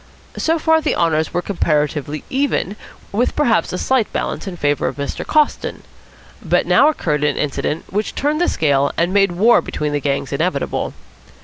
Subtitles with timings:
[0.39, 2.75] So far the honours were comparatively even,
[3.11, 5.23] with perhaps a slight balance in favour of Mr.
[5.23, 5.83] Coston.
[6.43, 10.33] But now occurred an incident which turned the scale, and made war between the gangs
[10.33, 10.95] inevitable.